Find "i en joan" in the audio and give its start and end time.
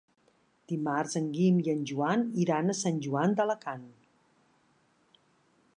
1.65-2.23